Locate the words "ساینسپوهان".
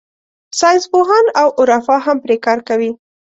0.59-1.25